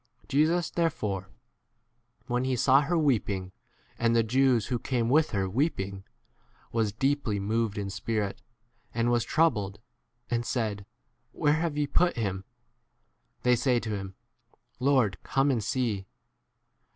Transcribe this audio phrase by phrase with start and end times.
[0.27, 1.29] Jesus therefore,
[2.25, 3.51] when he saw her weeping,
[3.99, 6.05] and the Jews who came with her weeping,
[6.71, 8.41] was deeply moved h in spirit,
[8.95, 9.81] and was 34 troubled, 1
[10.31, 10.87] and said,
[11.33, 12.45] Where have ye put him?
[13.43, 14.15] They say to him,
[14.79, 16.07] 35 Lord, come and see.